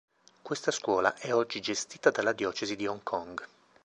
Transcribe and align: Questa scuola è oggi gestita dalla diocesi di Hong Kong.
Questa 0.41 0.71
scuola 0.71 1.13
è 1.15 1.31
oggi 1.31 1.61
gestita 1.61 2.09
dalla 2.09 2.31
diocesi 2.33 2.75
di 2.75 2.87
Hong 2.87 3.03
Kong. 3.03 3.47